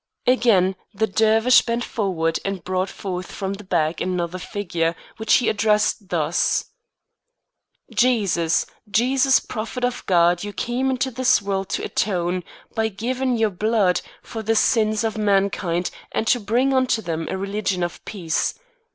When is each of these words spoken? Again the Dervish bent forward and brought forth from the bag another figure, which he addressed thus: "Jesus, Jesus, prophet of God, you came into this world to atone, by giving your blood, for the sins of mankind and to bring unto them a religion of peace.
Again 0.25 0.75
the 0.95 1.05
Dervish 1.05 1.61
bent 1.61 1.83
forward 1.83 2.39
and 2.43 2.63
brought 2.63 2.89
forth 2.89 3.31
from 3.31 3.53
the 3.53 3.63
bag 3.63 4.01
another 4.01 4.39
figure, 4.39 4.95
which 5.17 5.35
he 5.35 5.47
addressed 5.47 6.09
thus: 6.09 6.65
"Jesus, 7.93 8.65
Jesus, 8.89 9.39
prophet 9.39 9.83
of 9.85 10.03
God, 10.07 10.43
you 10.43 10.53
came 10.53 10.89
into 10.89 11.11
this 11.11 11.39
world 11.39 11.69
to 11.69 11.83
atone, 11.85 12.43
by 12.73 12.87
giving 12.87 13.37
your 13.37 13.51
blood, 13.51 14.01
for 14.23 14.41
the 14.41 14.55
sins 14.55 15.03
of 15.03 15.19
mankind 15.19 15.91
and 16.11 16.25
to 16.25 16.39
bring 16.39 16.73
unto 16.73 17.03
them 17.03 17.27
a 17.29 17.37
religion 17.37 17.83
of 17.83 18.03
peace. 18.03 18.55